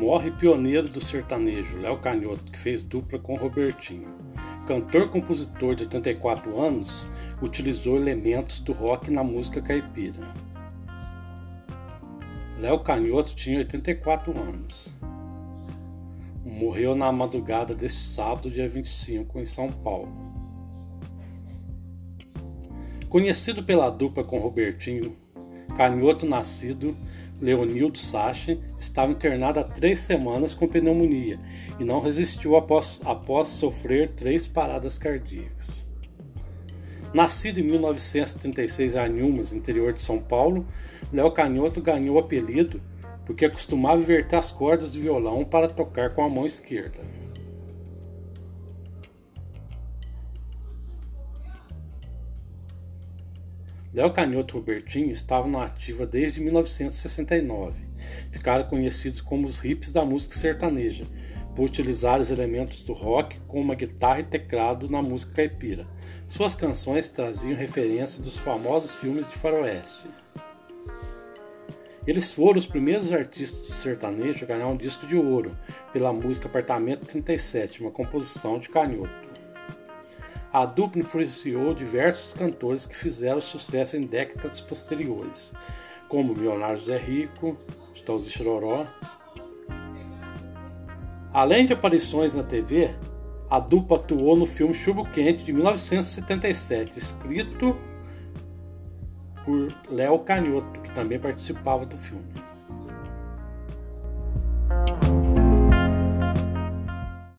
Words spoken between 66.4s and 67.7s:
canções traziam